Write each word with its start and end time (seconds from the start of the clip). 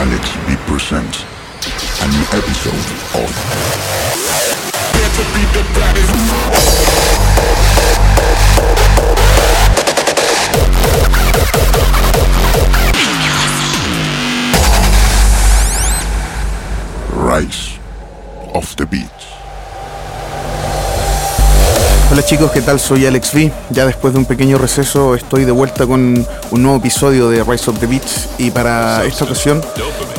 Alexx 0.00 0.30
V 0.46 0.56
presents 0.66 1.24
a 2.00 2.08
new 2.08 2.24
episode 2.32 2.86
of 3.20 3.28
Rise 17.14 17.78
of 18.54 18.74
the 18.76 18.86
Beatz. 18.86 19.19
Hola 22.12 22.24
chicos, 22.24 22.50
¿qué 22.50 22.60
tal? 22.60 22.80
Soy 22.80 23.06
Alex 23.06 23.32
V. 23.32 23.52
Ya 23.70 23.86
después 23.86 24.12
de 24.12 24.18
un 24.18 24.24
pequeño 24.24 24.58
receso 24.58 25.14
estoy 25.14 25.44
de 25.44 25.52
vuelta 25.52 25.86
con 25.86 26.26
un 26.50 26.62
nuevo 26.62 26.78
episodio 26.78 27.28
de 27.28 27.44
Rise 27.44 27.70
of 27.70 27.78
the 27.78 27.86
Beats 27.86 28.30
y 28.36 28.50
para 28.50 29.04
esta 29.04 29.24
ocasión 29.24 29.62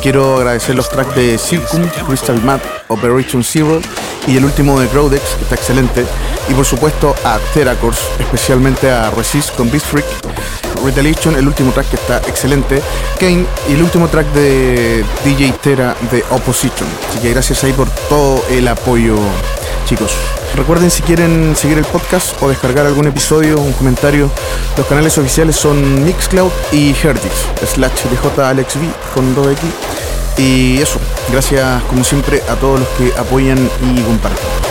quiero 0.02 0.38
agradecer 0.38 0.74
los 0.74 0.90
tracks 0.90 1.14
de 1.16 1.38
Circum, 1.38 1.86
Crystal 2.08 2.42
Map, 2.44 2.62
Operation 2.88 3.44
Zero 3.44 3.82
y 4.26 4.38
el 4.38 4.46
último 4.46 4.80
de 4.80 4.88
Crowdex, 4.88 5.22
que 5.36 5.44
está 5.44 5.56
excelente, 5.56 6.06
y 6.48 6.54
por 6.54 6.64
supuesto 6.64 7.14
a 7.26 7.40
Terracors, 7.54 8.00
especialmente 8.20 8.90
a 8.90 9.10
Resist 9.10 9.54
con 9.56 9.70
Beast 9.70 9.88
Freak, 9.88 10.06
Retaliation, 10.86 11.36
el 11.36 11.46
último 11.46 11.74
track 11.74 11.90
que 11.90 11.96
está 11.98 12.18
excelente, 12.20 12.82
Kane 13.20 13.46
y 13.68 13.74
el 13.74 13.82
último 13.82 14.08
track 14.08 14.28
de 14.28 15.04
DJ 15.26 15.54
Terra 15.62 15.96
de 16.10 16.24
Opposition. 16.30 16.88
Así 17.10 17.20
que 17.20 17.32
gracias 17.32 17.62
ahí 17.66 17.74
por 17.74 17.90
todo 18.08 18.46
el 18.50 18.68
apoyo, 18.70 19.18
chicos. 19.86 20.12
Recuerden 20.56 20.92
si 20.92 21.02
quieren 21.02 21.56
seguir 21.56 21.78
el 21.78 21.86
podcast 21.86 22.42
o 22.42 22.50
descargar 22.50 22.86
algún 22.86 23.08
episodio, 23.08 23.60
un 23.60 23.74
comentario, 23.74 24.30
los 24.78 24.86
canales 24.86 25.18
oficiales 25.18 25.56
son 25.56 26.04
Mixcloud 26.04 26.52
y 26.72 26.94
Hertix, 26.94 27.34
slash 27.74 28.04
DJ 28.10 28.44
Alex 28.44 28.76
V 28.76 28.88
con 29.14 29.36
2X. 29.36 29.58
Y 30.38 30.82
eso, 30.82 31.00
gracias 31.32 31.82
como 31.84 32.04
siempre 32.04 32.42
a 32.50 32.56
todos 32.56 32.82
los 32.82 32.90
que 32.90 33.14
apoyan 33.18 33.58
y 33.58 34.02
comparten. 34.02 34.71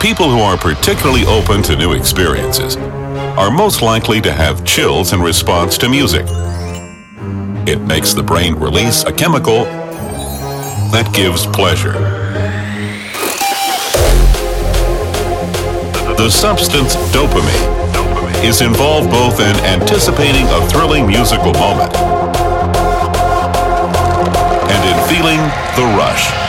People 0.00 0.30
who 0.30 0.38
are 0.38 0.56
particularly 0.56 1.26
open 1.26 1.60
to 1.64 1.74
new 1.74 1.92
experiences 1.92 2.76
are 3.36 3.50
most 3.50 3.82
likely 3.82 4.20
to 4.20 4.32
have 4.32 4.64
chills 4.64 5.12
in 5.12 5.20
response 5.20 5.76
to 5.76 5.88
music. 5.88 6.24
It 7.66 7.80
makes 7.80 8.14
the 8.14 8.22
brain 8.22 8.54
release 8.54 9.02
a 9.02 9.12
chemical 9.12 9.64
that 10.92 11.12
gives 11.12 11.46
pleasure. 11.46 11.94
The 16.14 16.30
substance 16.30 16.94
dopamine 17.10 18.44
is 18.44 18.60
involved 18.60 19.10
both 19.10 19.40
in 19.40 19.56
anticipating 19.64 20.46
a 20.46 20.64
thrilling 20.68 21.08
musical 21.08 21.52
moment 21.54 21.92
and 24.70 24.84
in 24.86 25.08
feeling 25.08 25.40
the 25.74 25.96
rush. 25.98 26.47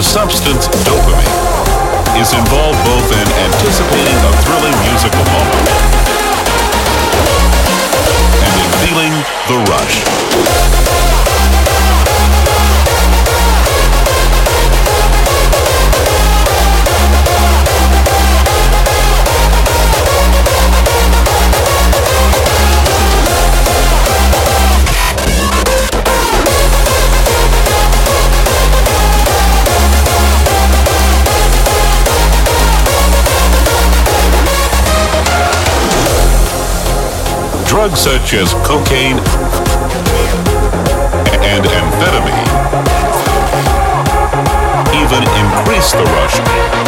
The 0.00 0.04
substance 0.04 0.66
dopamine 0.88 2.16
is 2.18 2.32
involved 2.32 2.82
both 2.86 3.12
in 3.12 3.28
anticipating 3.36 4.16
a 4.16 4.32
thrilling 4.40 4.72
musical 4.88 5.22
moment 5.30 5.68
and 8.40 8.54
in 8.64 8.70
feeling 8.80 9.12
the 9.46 9.70
rush. 9.70 10.09
Drugs 37.80 37.98
such 37.98 38.34
as 38.34 38.52
cocaine 38.66 39.16
and 41.40 41.64
amphetamine 41.64 42.50
even 45.00 45.22
increase 45.40 45.92
the 45.92 46.04
rush. 46.04 46.79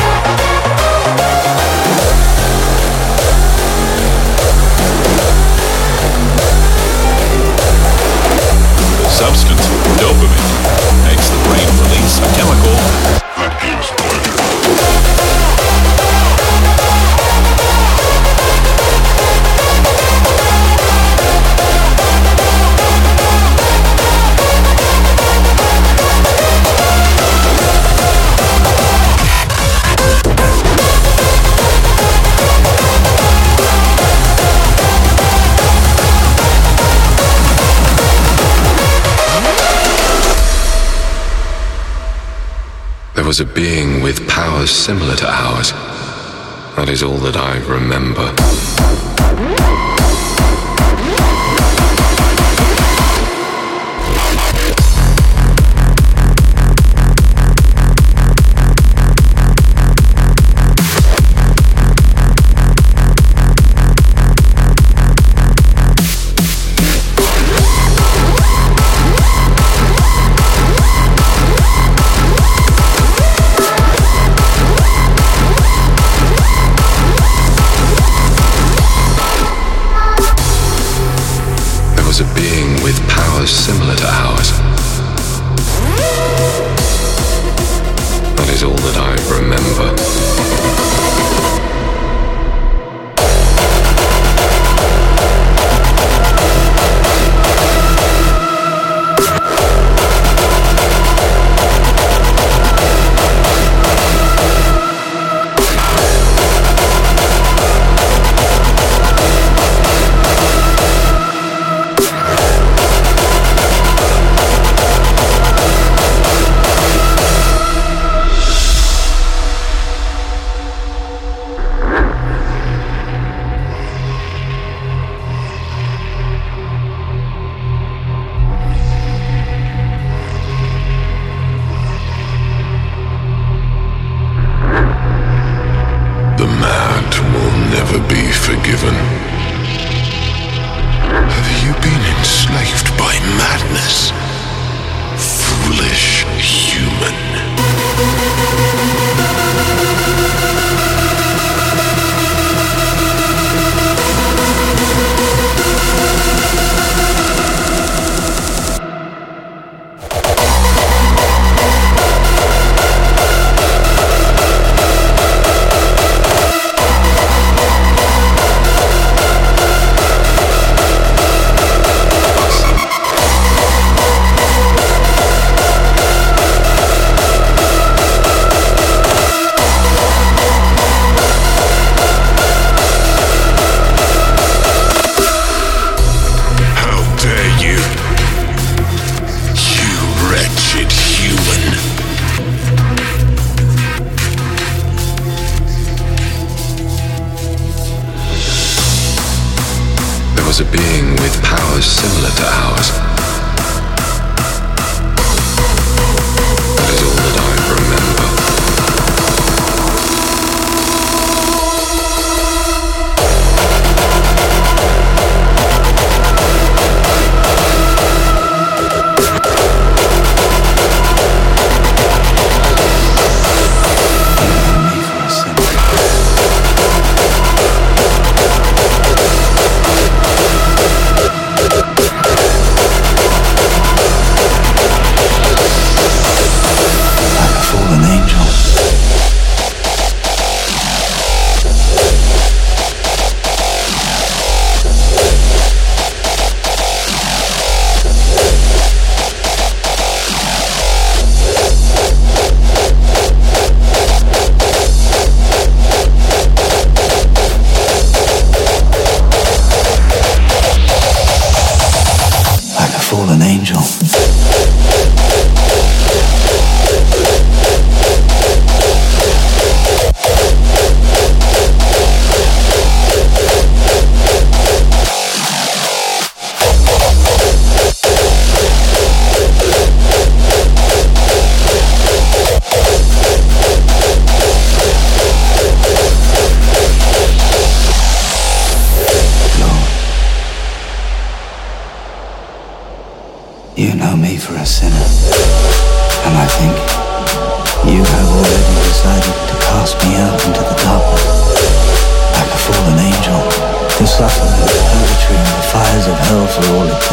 Was 43.32 43.40
a 43.40 43.46
being 43.46 44.02
with 44.02 44.28
powers 44.28 44.70
similar 44.70 45.16
to 45.16 45.26
ours. 45.26 45.72
That 46.76 46.90
is 46.90 47.02
all 47.02 47.16
that 47.20 47.34
I 47.34 47.56
remember. 47.66 48.41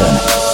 platform. 0.00 0.49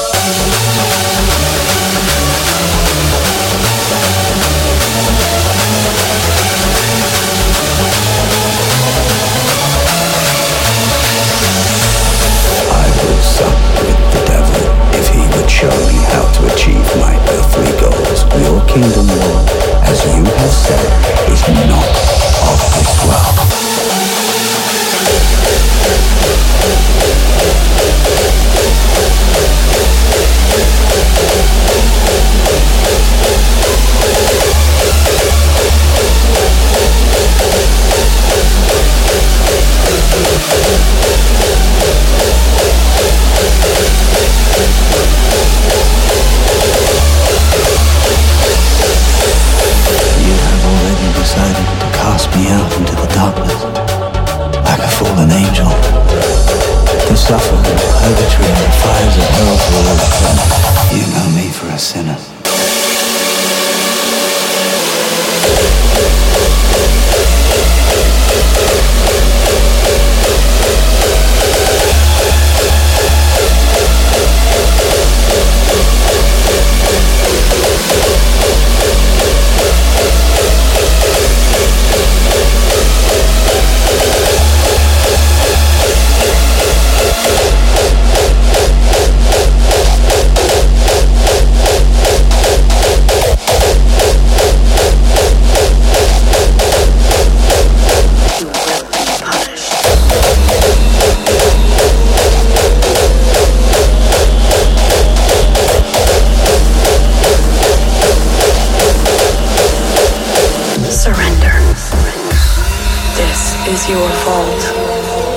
is 113.69 113.89
your 113.89 114.08
fault. 114.25 114.63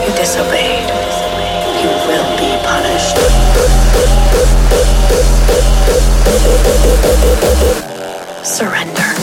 You 0.05 0.13
disobeyed. 0.15 0.87
You 1.81 1.89
will 2.07 2.29
be 2.37 2.51
punished. 2.63 3.17
Surrender. 8.45 9.18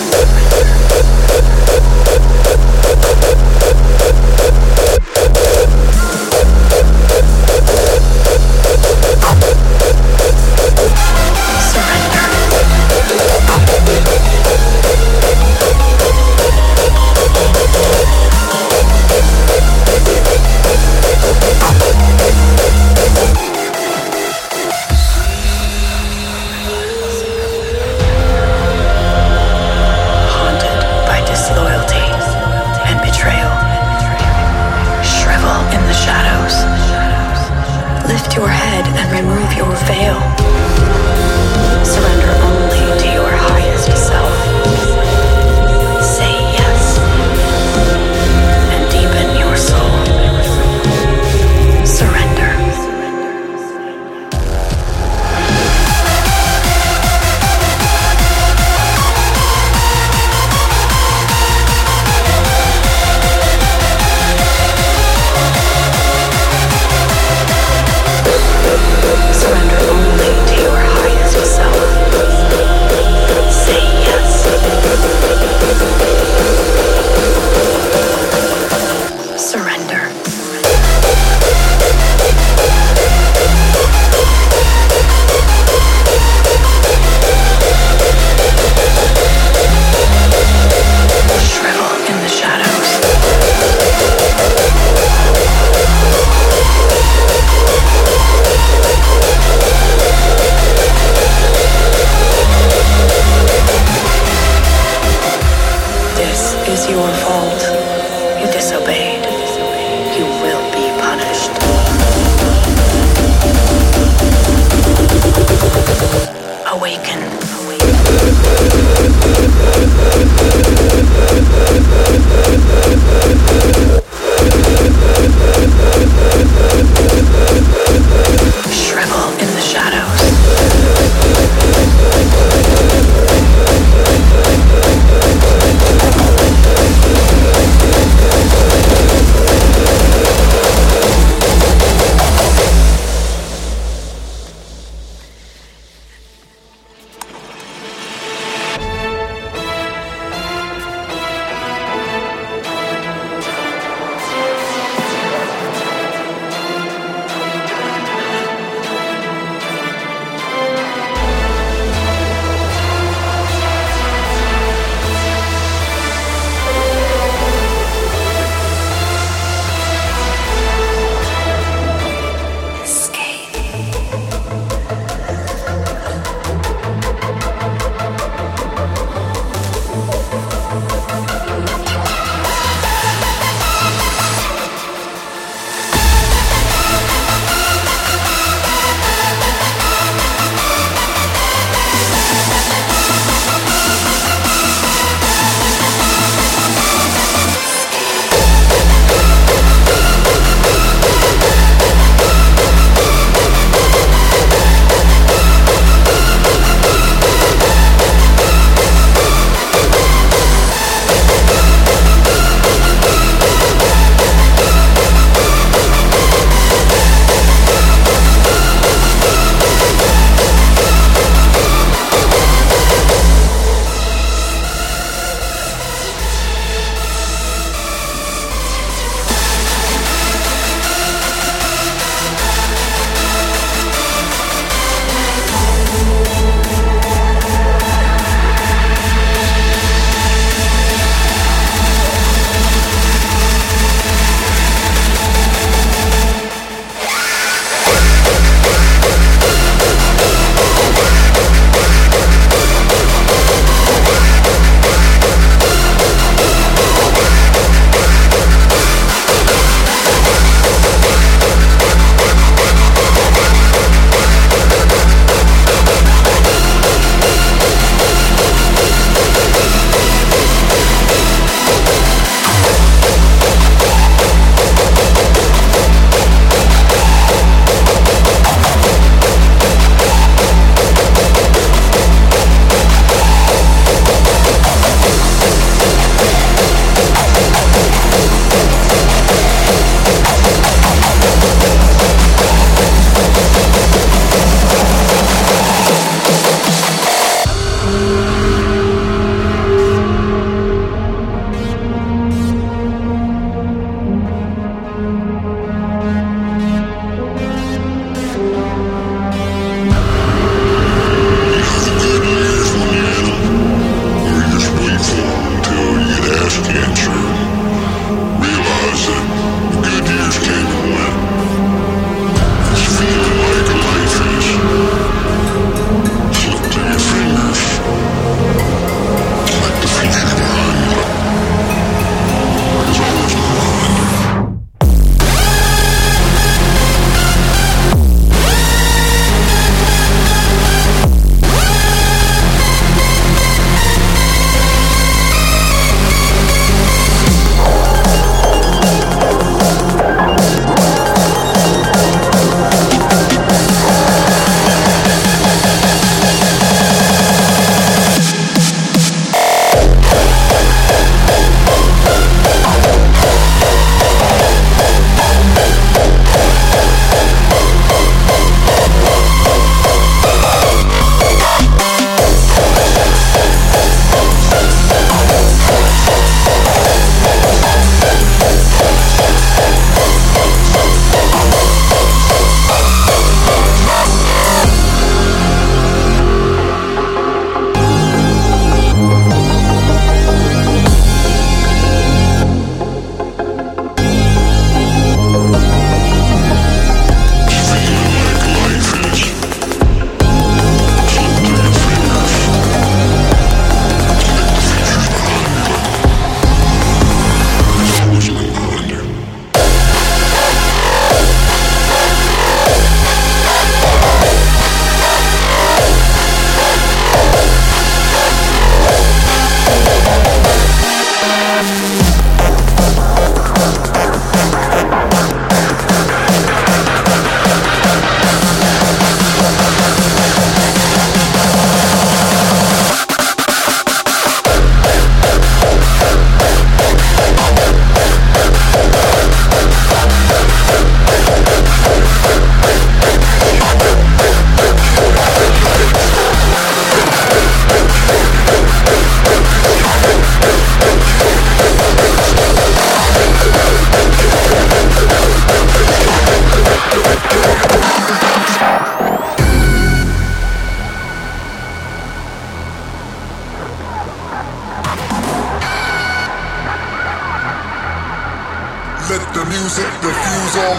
awaken. 116.96 117.25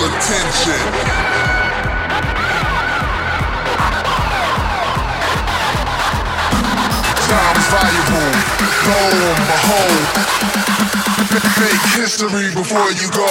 Attention. 0.01 0.79
Time's 7.27 7.67
valuable. 7.73 8.31
Go 8.85 8.99
and 9.27 9.43
behold. 9.51 10.07
Make 11.59 11.85
history 11.95 12.47
before 12.53 12.91
you 12.91 13.09
go. 13.11 13.27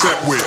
Set 0.00 0.26
with. 0.26 0.39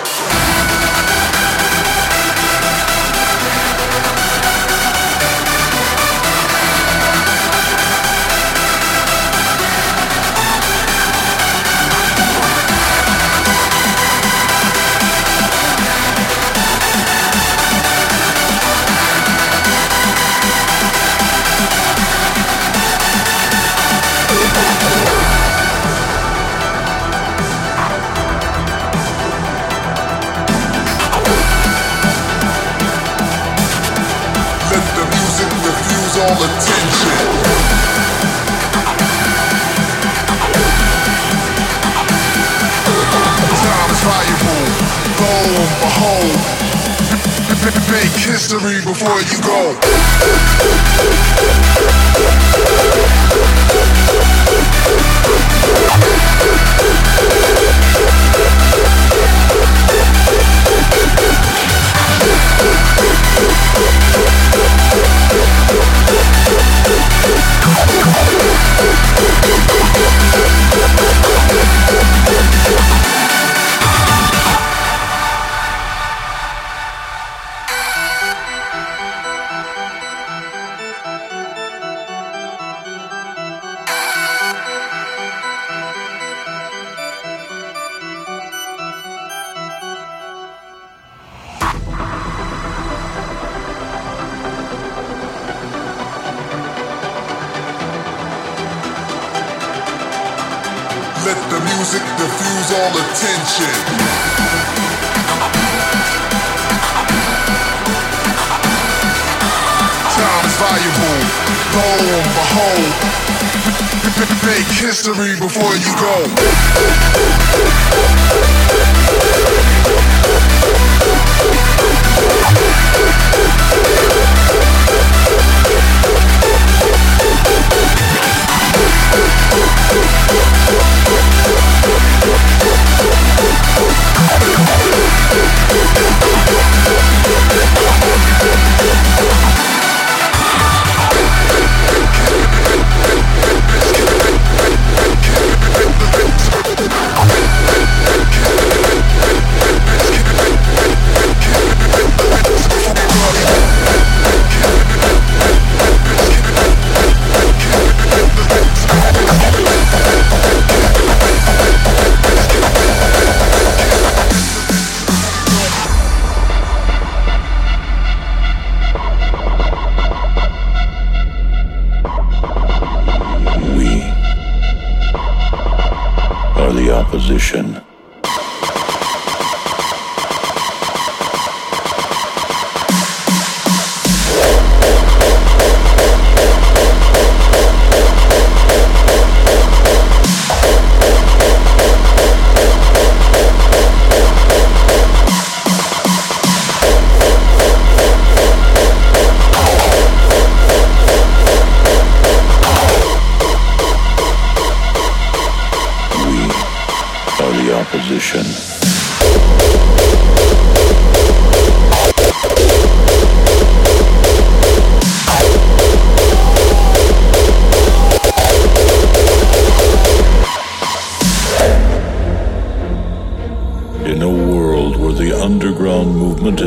In 177.14 177.93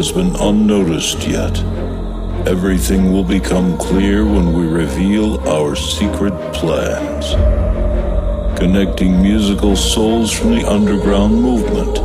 has 0.06 0.14
been 0.14 0.36
unnoticed 0.36 1.26
yet, 1.26 1.56
Everything 2.46 3.12
will 3.12 3.24
become 3.24 3.76
clear 3.76 4.24
when 4.24 4.52
we 4.52 4.68
reveal 4.68 5.40
our 5.48 5.74
secret 5.74 6.32
plans. 6.54 7.32
Connecting 8.56 9.20
musical 9.20 9.74
souls 9.74 10.30
from 10.30 10.50
the 10.50 10.64
underground 10.64 11.34
movement 11.42 11.98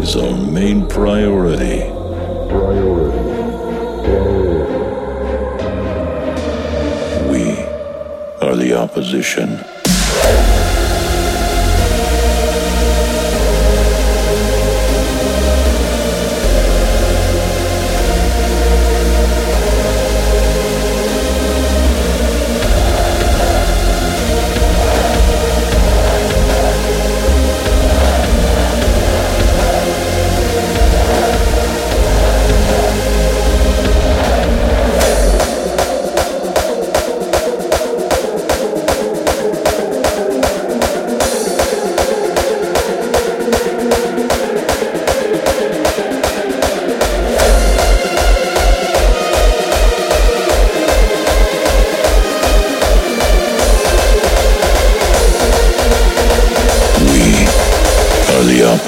is 0.00 0.14
our 0.14 0.36
main 0.46 0.86
priority. 0.86 1.80
Priority. 2.48 3.18
We 7.32 7.58
are 8.46 8.54
the 8.54 8.76
opposition. 8.78 9.58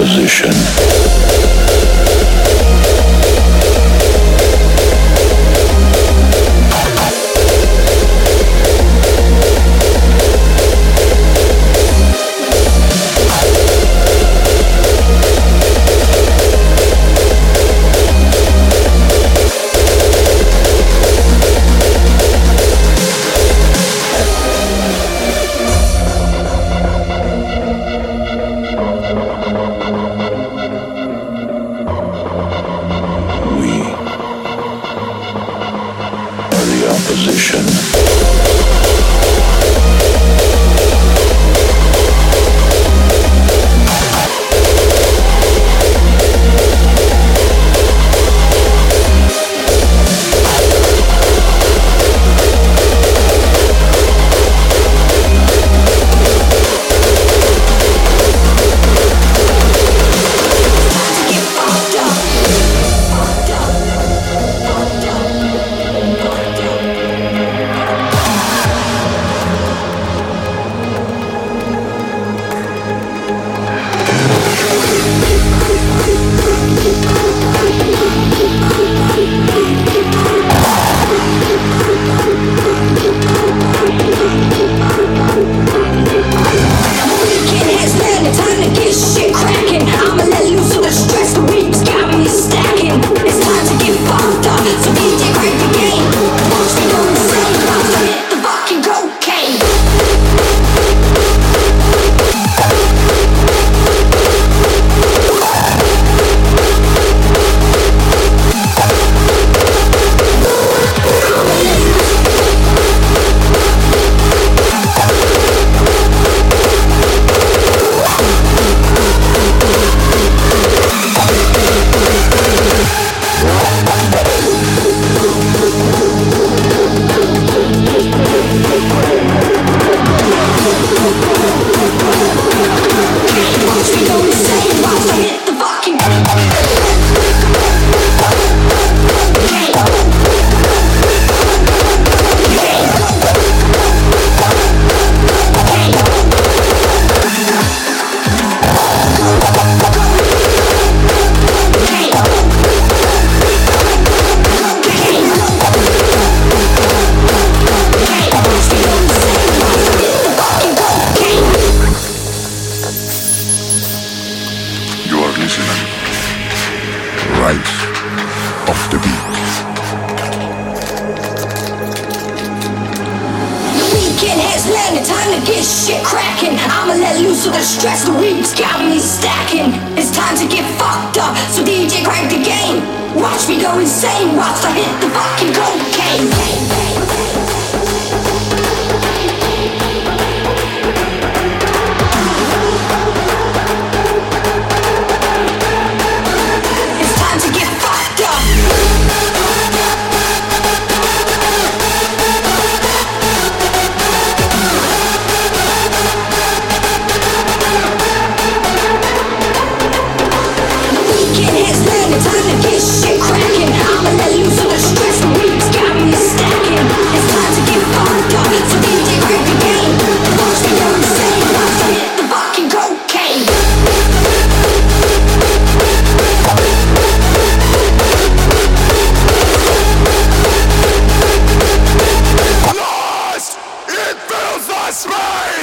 Time 0.03 1.42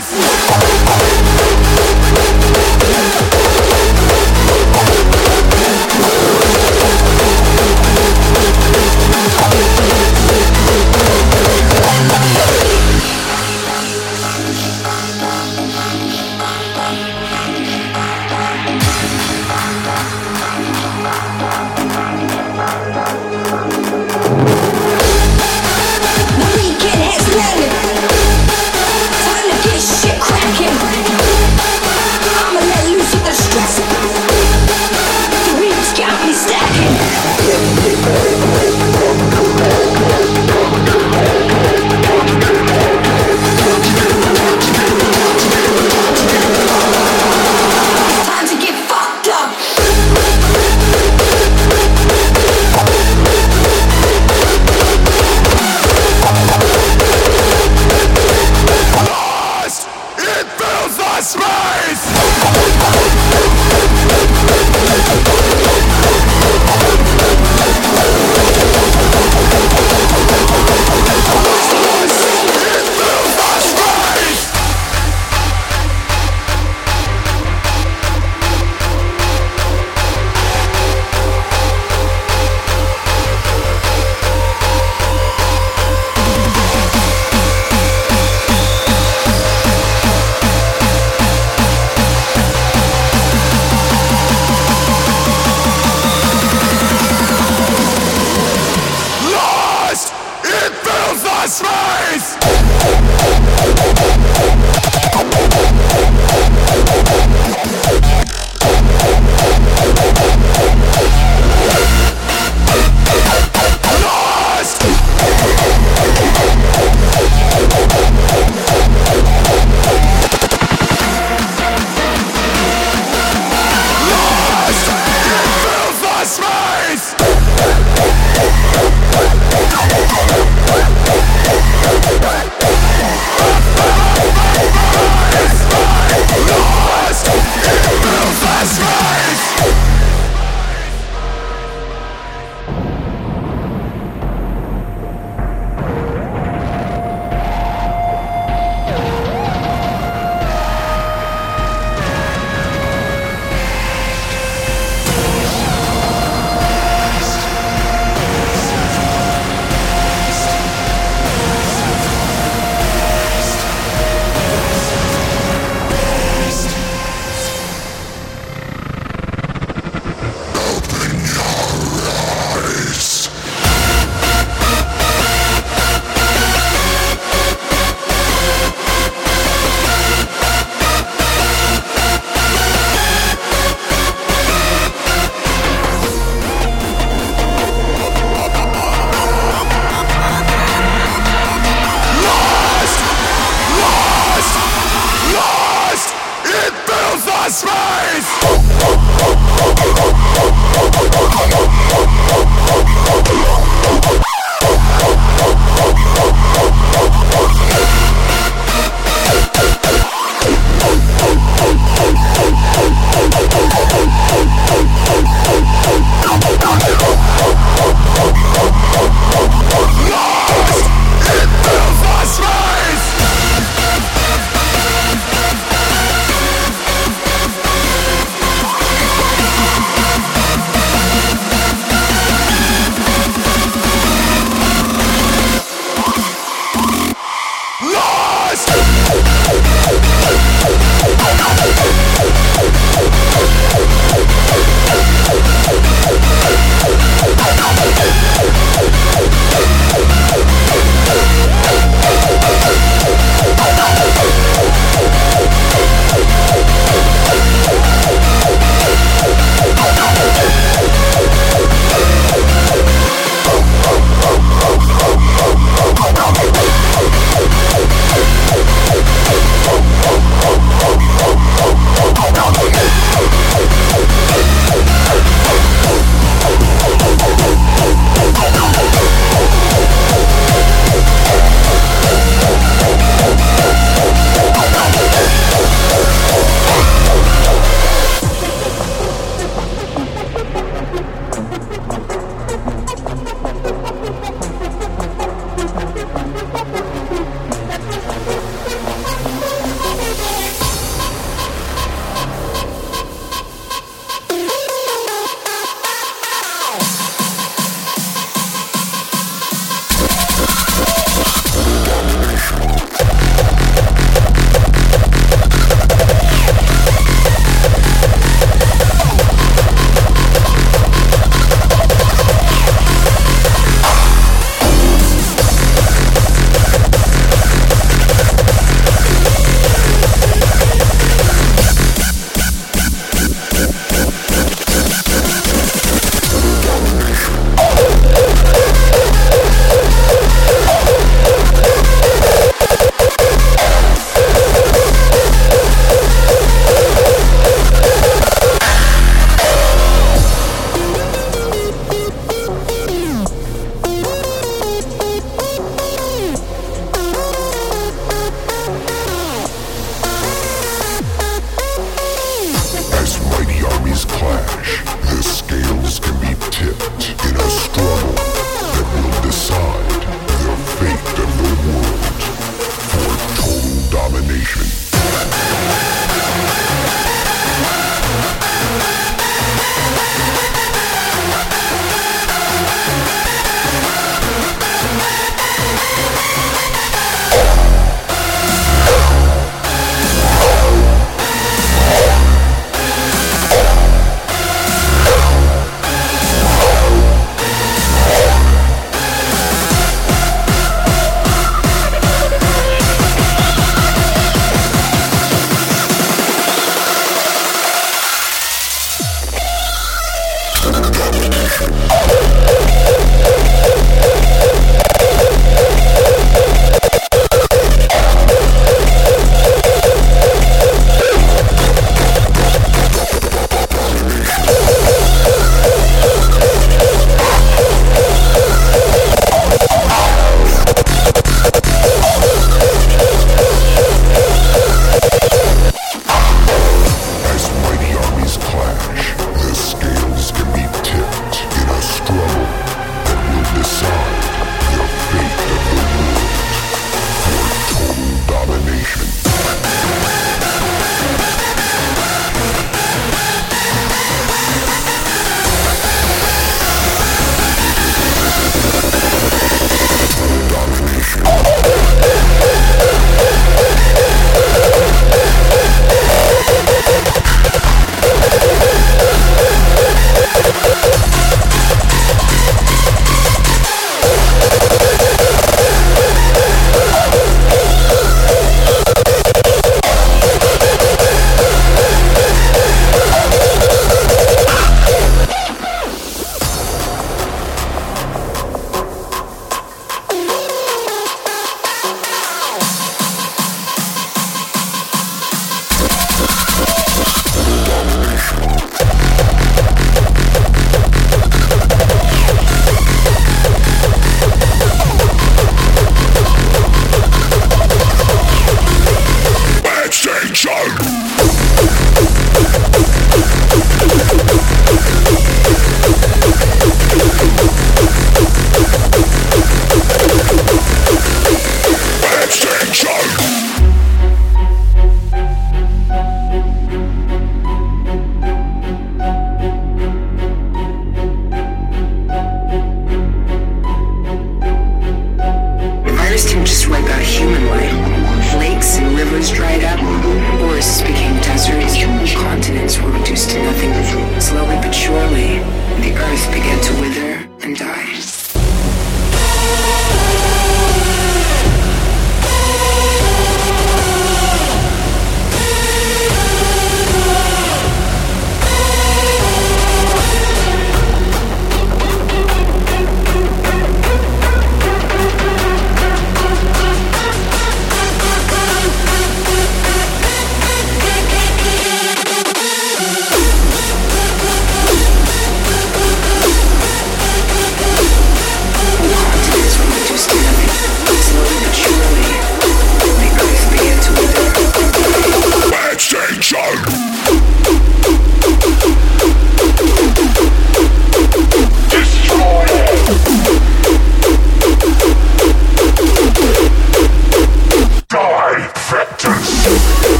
Life. 0.00 0.67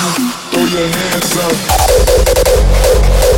you 0.00 0.30
throw 0.50 0.64
your 0.64 0.88
hands 0.88 1.36
up? 1.36 3.29